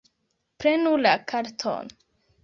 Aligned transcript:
Prenu 0.63 0.93
la 1.01 1.11
karton 1.31 1.91